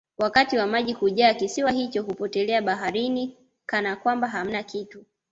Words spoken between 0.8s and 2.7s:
kujaa kisiwa hicho hupotelea